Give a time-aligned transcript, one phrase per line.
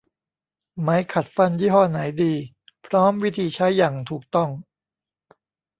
[0.79, 2.33] ไหมขัดฟันยี่ห้อไหนดี
[2.85, 4.49] พร้อมวิธีใช้อย่างถูกต้อง